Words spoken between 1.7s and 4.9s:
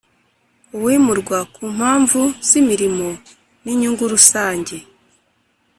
mpamvu zimirimo ninyungu rusange